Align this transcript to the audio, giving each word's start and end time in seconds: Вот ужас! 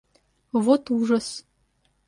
Вот 0.63 0.89
ужас! 0.89 1.27